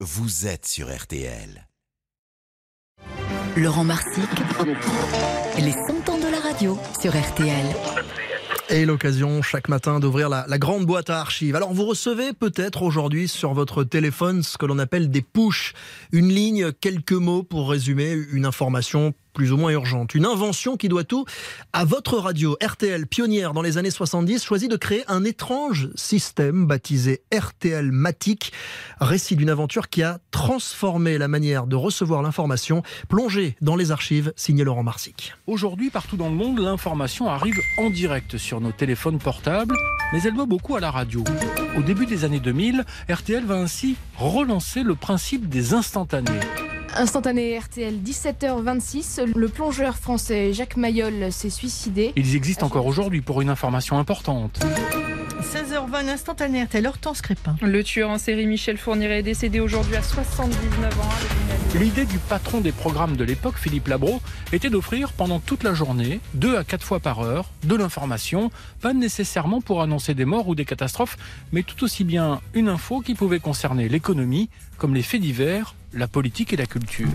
vous 0.00 0.46
êtes 0.46 0.66
sur 0.66 0.94
RTL. 0.94 1.66
Laurent 3.56 3.84
Marsic, 3.84 4.28
les 5.58 5.72
100 5.72 6.10
ans 6.10 6.18
de 6.18 6.30
la 6.30 6.38
radio 6.38 6.78
sur 7.00 7.18
RTL. 7.18 7.64
Et 8.68 8.84
l'occasion 8.84 9.40
chaque 9.40 9.70
matin 9.70 9.98
d'ouvrir 9.98 10.28
la, 10.28 10.44
la 10.48 10.58
grande 10.58 10.84
boîte 10.84 11.08
à 11.08 11.20
archives. 11.20 11.56
Alors 11.56 11.72
vous 11.72 11.86
recevez 11.86 12.34
peut-être 12.34 12.82
aujourd'hui 12.82 13.26
sur 13.26 13.54
votre 13.54 13.84
téléphone 13.84 14.42
ce 14.42 14.58
que 14.58 14.66
l'on 14.66 14.78
appelle 14.78 15.08
des 15.08 15.22
push, 15.22 15.72
une 16.12 16.28
ligne, 16.28 16.72
quelques 16.72 17.12
mots 17.12 17.42
pour 17.42 17.70
résumer 17.70 18.12
une 18.32 18.44
information 18.44 19.14
plus 19.36 19.52
ou 19.52 19.58
moins 19.58 19.70
urgente. 19.70 20.14
Une 20.14 20.24
invention 20.24 20.78
qui 20.78 20.88
doit 20.88 21.04
tout 21.04 21.26
à 21.74 21.84
votre 21.84 22.16
radio. 22.16 22.56
RTL, 22.62 23.06
pionnière 23.06 23.52
dans 23.52 23.60
les 23.60 23.76
années 23.76 23.90
70, 23.90 24.42
choisit 24.42 24.70
de 24.70 24.76
créer 24.76 25.04
un 25.08 25.24
étrange 25.24 25.90
système 25.94 26.66
baptisé 26.66 27.20
RTL 27.34 27.92
Matic, 27.92 28.54
récit 28.98 29.36
d'une 29.36 29.50
aventure 29.50 29.90
qui 29.90 30.02
a 30.02 30.20
transformé 30.30 31.18
la 31.18 31.28
manière 31.28 31.66
de 31.66 31.76
recevoir 31.76 32.22
l'information, 32.22 32.82
plongée 33.10 33.56
dans 33.60 33.76
les 33.76 33.90
archives, 33.90 34.32
signé 34.36 34.64
Laurent 34.64 34.82
Marsic. 34.82 35.34
Aujourd'hui, 35.46 35.90
partout 35.90 36.16
dans 36.16 36.30
le 36.30 36.34
monde, 36.34 36.58
l'information 36.58 37.28
arrive 37.28 37.60
en 37.76 37.90
direct 37.90 38.38
sur 38.38 38.62
nos 38.62 38.72
téléphones 38.72 39.18
portables, 39.18 39.76
mais 40.14 40.22
elle 40.22 40.34
doit 40.34 40.46
beaucoup 40.46 40.76
à 40.76 40.80
la 40.80 40.90
radio. 40.90 41.22
Au 41.76 41.82
début 41.82 42.06
des 42.06 42.24
années 42.24 42.40
2000, 42.40 42.86
RTL 43.10 43.44
va 43.44 43.56
ainsi 43.56 43.96
relancer 44.16 44.82
le 44.82 44.94
principe 44.94 45.50
des 45.50 45.74
instantanés. 45.74 46.40
Instantané 46.98 47.58
RTL, 47.58 47.94
17h26. 48.02 49.32
Le 49.34 49.48
plongeur 49.48 49.98
français 49.98 50.54
Jacques 50.54 50.78
Mayol 50.78 51.30
s'est 51.30 51.50
suicidé. 51.50 52.12
Ils 52.16 52.34
existent 52.34 52.64
encore 52.64 52.86
aujourd'hui 52.86 53.20
pour 53.20 53.42
une 53.42 53.50
information 53.50 53.98
importante. 53.98 54.60
16h20, 55.42 56.08
instantané 56.08 56.64
RTL, 56.64 56.86
Hortense 56.86 57.20
Crépin. 57.20 57.56
Le 57.60 57.84
tueur 57.84 58.08
en 58.08 58.16
série 58.16 58.46
Michel 58.46 58.78
Fourniret 58.78 59.18
est 59.18 59.22
décédé 59.22 59.60
aujourd'hui 59.60 59.96
à 59.96 60.02
79 60.02 61.00
ans. 61.00 61.78
L'idée 61.78 62.06
du 62.06 62.18
patron 62.18 62.62
des 62.62 62.72
programmes 62.72 63.16
de 63.16 63.24
l'époque, 63.24 63.56
Philippe 63.58 63.88
Labro, 63.88 64.22
était 64.52 64.70
d'offrir 64.70 65.12
pendant 65.12 65.38
toute 65.38 65.62
la 65.62 65.74
journée, 65.74 66.20
deux 66.32 66.56
à 66.56 66.64
quatre 66.64 66.84
fois 66.84 67.00
par 67.00 67.20
heure, 67.20 67.50
de 67.64 67.74
l'information, 67.74 68.50
pas 68.80 68.94
nécessairement 68.94 69.60
pour 69.60 69.82
annoncer 69.82 70.14
des 70.14 70.24
morts 70.24 70.48
ou 70.48 70.54
des 70.54 70.64
catastrophes, 70.64 71.18
mais 71.52 71.62
tout 71.62 71.84
aussi 71.84 72.04
bien 72.04 72.40
une 72.54 72.70
info 72.70 73.00
qui 73.00 73.14
pouvait 73.14 73.40
concerner 73.40 73.90
l'économie, 73.90 74.48
comme 74.78 74.94
les 74.94 75.02
faits 75.02 75.20
divers, 75.20 75.74
la 75.96 76.08
politique 76.08 76.52
et 76.52 76.56
la 76.56 76.66
culture. 76.66 77.08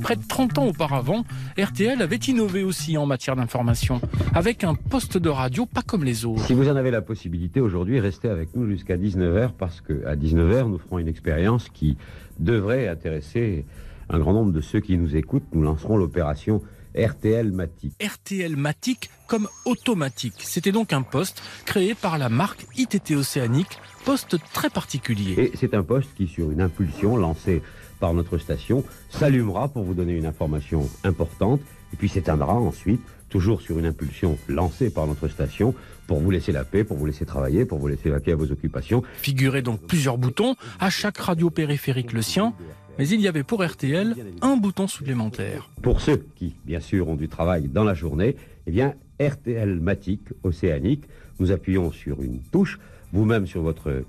Près 0.00 0.16
de 0.16 0.22
30 0.26 0.58
ans 0.58 0.66
auparavant, 0.66 1.24
RTL 1.58 2.00
avait 2.02 2.16
innové 2.16 2.62
aussi 2.62 2.98
en 2.98 3.06
matière 3.06 3.36
d'information, 3.36 4.00
avec 4.34 4.64
un 4.64 4.74
poste 4.74 5.18
de 5.18 5.28
radio 5.28 5.66
pas 5.66 5.82
comme 5.82 6.04
les 6.04 6.24
autres. 6.24 6.44
Si 6.44 6.54
vous 6.54 6.68
en 6.68 6.76
avez 6.76 6.90
la 6.90 7.02
possibilité 7.02 7.60
aujourd'hui, 7.60 8.00
restez 8.00 8.28
avec 8.28 8.54
nous 8.54 8.66
jusqu'à 8.66 8.96
19h 8.96 9.52
parce 9.58 9.80
qu'à 9.80 10.16
19h, 10.16 10.68
nous 10.68 10.78
ferons 10.78 10.98
une 10.98 11.08
expérience 11.08 11.68
qui 11.68 11.96
devrait 12.38 12.88
intéresser 12.88 13.64
un 14.08 14.18
grand 14.18 14.32
nombre 14.32 14.52
de 14.52 14.60
ceux 14.60 14.80
qui 14.80 14.98
nous 14.98 15.16
écoutent. 15.16 15.46
Nous 15.52 15.62
lancerons 15.62 15.96
l'opération 15.96 16.62
RTL 16.96 17.52
Matic. 17.52 17.92
RTL 18.02 18.56
Matic 18.56 19.10
comme 19.26 19.48
automatique. 19.64 20.34
C'était 20.38 20.72
donc 20.72 20.92
un 20.92 21.02
poste 21.02 21.42
créé 21.64 21.94
par 21.94 22.18
la 22.18 22.28
marque 22.28 22.66
ITT 22.76 23.12
Océanique, 23.12 23.78
poste 24.04 24.36
très 24.52 24.70
particulier. 24.70 25.34
Et 25.38 25.52
c'est 25.56 25.74
un 25.74 25.82
poste 25.82 26.10
qui, 26.16 26.26
sur 26.26 26.50
une 26.50 26.60
impulsion 26.60 27.16
lancée 27.16 27.62
par 28.00 28.14
notre 28.14 28.38
station, 28.38 28.84
s'allumera 29.08 29.68
pour 29.68 29.84
vous 29.84 29.94
donner 29.94 30.14
une 30.14 30.26
information 30.26 30.88
importante 31.04 31.60
et 31.92 31.96
puis 31.96 32.08
s'éteindra 32.08 32.54
ensuite, 32.54 33.00
toujours 33.28 33.60
sur 33.60 33.78
une 33.78 33.86
impulsion 33.86 34.38
lancée 34.48 34.90
par 34.90 35.06
notre 35.06 35.28
station, 35.28 35.74
pour 36.06 36.18
vous 36.18 36.30
laisser 36.32 36.50
la 36.50 36.64
paix, 36.64 36.82
pour 36.82 36.96
vous 36.96 37.06
laisser 37.06 37.24
travailler, 37.24 37.64
pour 37.64 37.78
vous 37.78 37.86
laisser 37.86 38.10
vaquer 38.10 38.32
à 38.32 38.36
vos 38.36 38.50
occupations. 38.50 39.04
Figurez 39.18 39.62
donc 39.62 39.80
plusieurs 39.86 40.18
boutons, 40.18 40.56
à 40.80 40.90
chaque 40.90 41.18
radio 41.18 41.50
périphérique 41.50 42.12
le 42.12 42.22
sien, 42.22 42.52
mais 43.00 43.08
il 43.08 43.22
y 43.22 43.28
avait 43.28 43.44
pour 43.44 43.64
RTL 43.64 44.14
un 44.42 44.58
bouton 44.58 44.86
supplémentaire. 44.86 45.70
Pour 45.80 46.02
ceux 46.02 46.22
qui, 46.36 46.54
bien 46.66 46.80
sûr, 46.80 47.08
ont 47.08 47.14
du 47.14 47.28
travail 47.28 47.66
dans 47.66 47.82
la 47.82 47.94
journée, 47.94 48.36
eh 48.66 48.70
bien, 48.70 48.92
RTL 49.18 49.80
Matic 49.80 50.20
Océanique, 50.42 51.04
nous 51.38 51.50
appuyons 51.50 51.92
sur 51.92 52.20
une 52.20 52.40
touche, 52.52 52.78
vous-même 53.14 53.46
sur 53.46 53.62
votre 53.62 54.04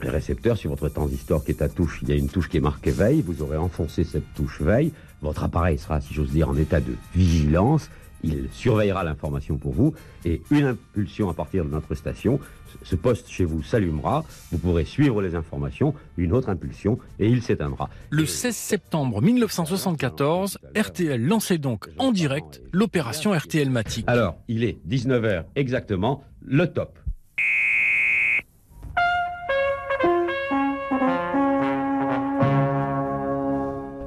récepteur, 0.00 0.56
sur 0.56 0.70
votre 0.70 0.88
transistor 0.88 1.44
qui 1.44 1.50
est 1.50 1.60
à 1.60 1.68
touche, 1.68 1.98
il 2.00 2.08
y 2.08 2.12
a 2.12 2.14
une 2.14 2.30
touche 2.30 2.48
qui 2.48 2.56
est 2.56 2.60
marquée 2.60 2.90
veille, 2.90 3.20
vous 3.20 3.42
aurez 3.42 3.58
enfoncé 3.58 4.02
cette 4.02 4.32
touche 4.34 4.62
veille, 4.62 4.92
votre 5.20 5.44
appareil 5.44 5.76
sera, 5.76 6.00
si 6.00 6.14
j'ose 6.14 6.30
dire, 6.30 6.48
en 6.48 6.56
état 6.56 6.80
de 6.80 6.94
vigilance, 7.14 7.90
il 8.22 8.48
surveillera 8.52 9.04
l'information 9.04 9.56
pour 9.56 9.72
vous 9.72 9.94
et 10.24 10.42
une 10.50 10.64
impulsion 10.64 11.28
à 11.28 11.34
partir 11.34 11.64
de 11.64 11.70
notre 11.70 11.94
station, 11.94 12.38
ce 12.82 12.96
poste 12.96 13.28
chez 13.28 13.44
vous 13.44 13.62
s'allumera, 13.62 14.24
vous 14.50 14.58
pourrez 14.58 14.84
suivre 14.84 15.20
les 15.22 15.34
informations, 15.34 15.94
une 16.16 16.32
autre 16.32 16.48
impulsion 16.48 16.98
et 17.18 17.28
il 17.28 17.42
s'éteindra. 17.42 17.90
Le 18.10 18.26
16 18.26 18.54
septembre 18.54 19.20
1974, 19.20 20.58
RTL 20.76 21.22
lançait 21.22 21.58
donc 21.58 21.88
en 21.98 22.12
direct 22.12 22.62
l'opération 22.72 23.32
RTL 23.32 23.68
Matic. 23.70 24.04
Alors, 24.08 24.36
il 24.48 24.64
est 24.64 24.78
19h 24.88 25.44
exactement, 25.56 26.24
le 26.44 26.66
top. 26.66 26.98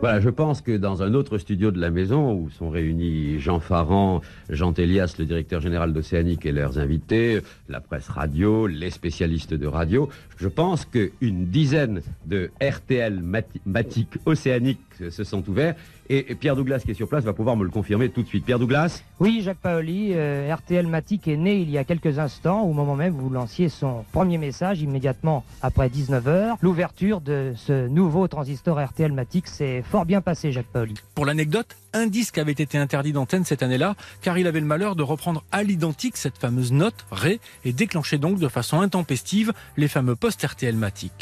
Voilà, 0.05 0.19
je 0.19 0.29
pense 0.29 0.61
que 0.61 0.77
dans 0.77 1.01
un 1.01 1.15
autre 1.15 1.39
studio 1.39 1.71
de 1.71 1.81
la 1.81 1.89
maison, 1.89 2.31
où 2.31 2.51
sont 2.51 2.69
réunis 2.69 3.39
Jean 3.39 3.59
Farran, 3.59 4.21
Jean 4.51 4.71
Télias, 4.71 5.15
le 5.17 5.25
directeur 5.25 5.61
général 5.61 5.93
d'Océanique 5.93 6.45
et 6.45 6.51
leurs 6.51 6.77
invités, 6.77 7.41
la 7.69 7.79
presse 7.79 8.07
radio, 8.07 8.67
les 8.67 8.91
spécialistes 8.91 9.55
de 9.55 9.65
radio, 9.65 10.07
je 10.37 10.47
pense 10.47 10.85
qu'une 10.85 11.47
dizaine 11.47 12.03
de 12.27 12.51
RTL 12.61 13.19
Matic 13.65 14.09
Océanique 14.27 14.79
se 15.09 15.23
sont 15.23 15.43
ouverts 15.49 15.73
et 16.09 16.35
Pierre 16.35 16.55
Douglas 16.55 16.79
qui 16.79 16.91
est 16.91 16.95
sur 16.95 17.07
place 17.07 17.23
va 17.23 17.33
pouvoir 17.33 17.55
me 17.55 17.63
le 17.63 17.69
confirmer 17.69 18.09
tout 18.09 18.21
de 18.21 18.27
suite. 18.27 18.45
Pierre 18.45 18.59
Douglas? 18.59 19.03
Oui, 19.19 19.41
Jacques 19.43 19.57
Paoli, 19.57 20.11
euh, 20.13 20.53
RTL 20.53 20.85
Matic 20.87 21.27
est 21.27 21.37
né 21.37 21.55
il 21.55 21.69
y 21.69 21.77
a 21.77 21.83
quelques 21.83 22.19
instants, 22.19 22.61
au 22.61 22.73
moment 22.73 22.95
même 22.95 23.15
où 23.15 23.21
vous 23.21 23.29
lanciez 23.29 23.69
son 23.69 24.05
premier 24.11 24.37
message, 24.37 24.81
immédiatement 24.81 25.43
après 25.61 25.89
19h. 25.89 26.57
L'ouverture 26.61 27.21
de 27.21 27.53
ce 27.55 27.87
nouveau 27.87 28.27
transistor 28.27 28.79
RTL 28.83 29.11
Matic 29.11 29.47
s'est 29.47 29.81
bien 30.03 30.19
passé, 30.19 30.51
Jacques 30.51 30.65
Paoli. 30.65 30.95
Pour 31.13 31.25
l'anecdote, 31.25 31.77
un 31.93 32.07
disque 32.07 32.37
avait 32.37 32.51
été 32.51 32.77
interdit 32.77 33.13
d'antenne 33.13 33.45
cette 33.45 33.63
année-là, 33.63 33.95
car 34.21 34.37
il 34.37 34.47
avait 34.47 34.59
le 34.59 34.65
malheur 34.65 34.97
de 34.97 35.03
reprendre 35.03 35.43
à 35.53 35.63
l'identique 35.63 36.17
cette 36.17 36.37
fameuse 36.37 36.73
note, 36.73 37.05
Ré, 37.11 37.39
et 37.63 37.71
déclencher 37.71 38.17
donc 38.17 38.39
de 38.39 38.49
façon 38.49 38.81
intempestive 38.81 39.53
les 39.77 39.87
fameux 39.87 40.15
postes 40.15 40.43
RTL 40.43 40.75
Matic. 40.75 41.13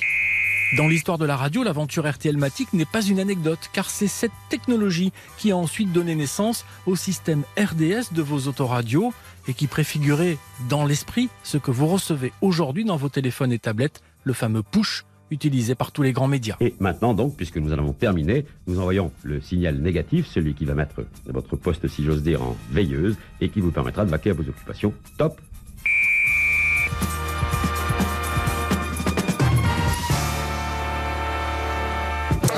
Dans 0.78 0.88
l'histoire 0.88 1.20
de 1.20 1.26
la 1.26 1.38
radio, 1.38 1.62
l'aventure 1.62 2.10
RTL 2.10 2.36
Matic 2.36 2.74
n'est 2.74 2.86
pas 2.86 3.04
une 3.04 3.20
anecdote, 3.20 3.70
car 3.74 3.92
c'est 3.92 4.08
cette 4.08 4.32
technologie 4.50 5.12
qui 5.38 5.52
a 5.52 5.58
ensuite 5.58 5.92
donné 5.92 6.16
naissance 6.16 6.66
au 6.88 6.96
système 6.96 7.44
RDS 7.60 8.14
de 8.14 8.24
vos 8.24 8.48
autoradios 8.48 9.14
et 9.48 9.54
qui 9.54 9.68
préfigurait 9.68 10.38
dans 10.70 10.86
l'esprit 10.86 11.30
ce 11.44 11.58
que 11.58 11.70
vous 11.70 11.86
recevez 11.86 12.34
aujourd'hui 12.42 12.86
dans 12.86 12.98
vos 12.98 13.10
téléphones 13.10 13.52
et 13.52 13.60
tablettes, 13.60 14.02
le 14.24 14.34
fameux 14.34 14.64
push 14.64 15.04
utilisé 15.32 15.76
par 15.76 15.92
tous 15.92 16.04
les 16.04 16.14
grands 16.14 16.28
médias. 16.28 16.56
Et 16.60 16.76
maintenant 16.80 17.14
donc, 17.14 17.36
puisque 17.36 17.58
nous 17.58 17.74
en 17.74 17.78
avons 17.78 17.94
terminé, 17.94 18.46
nous 18.68 18.80
envoyons 18.80 19.12
le 19.24 19.42
signal 19.42 19.78
négatif, 19.78 20.28
celui 20.28 20.54
qui 20.54 20.66
va 20.66 20.76
mettre 20.76 21.06
votre 21.26 21.56
poste, 21.56 21.88
si 21.88 22.04
j'ose 22.04 22.24
dire, 22.24 22.42
en 22.42 22.56
veilleuse 22.72 23.18
et 23.42 23.50
qui 23.50 23.62
vous 23.62 23.72
permettra 23.72 24.06
de 24.06 24.10
vaquer 24.10 24.32
à 24.32 24.34
vos 24.34 24.48
occupations. 24.48 24.94
Top 25.18 25.40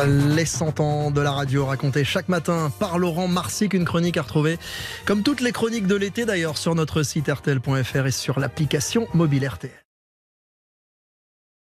Les 0.08 0.46
100 0.46 0.82
ans 0.82 1.10
de 1.10 1.22
la 1.22 1.32
radio 1.32 1.66
racontés 1.66 2.04
chaque 2.04 2.28
matin 2.28 2.72
par 2.80 3.00
Laurent 3.00 3.28
Marsic, 3.28 3.74
une 3.74 3.86
chronique 3.86 4.18
à 4.18 4.24
retrouver 4.24 4.60
comme 5.06 5.24
toutes 5.24 5.42
les 5.42 5.54
chroniques 5.54 5.88
de 5.88 5.96
l'été 5.96 6.26
d'ailleurs 6.26 6.58
sur 6.58 6.76
notre 6.76 7.02
site 7.02 7.30
rtl.fr 7.30 8.06
et 8.06 8.12
sur 8.12 8.40
l'application 8.40 9.08
mobile 9.14 9.48
RTL. 9.48 9.85